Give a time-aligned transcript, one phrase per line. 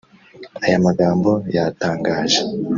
[0.63, 2.41] Aya magambo yatangaje